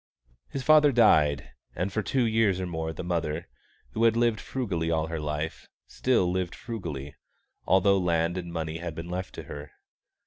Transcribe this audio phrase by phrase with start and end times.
[0.49, 3.47] His father died; and for two years or more the mother,
[3.91, 7.13] who had lived frugally all her life, still lived frugally,
[7.67, 9.73] although land and money had been left to her.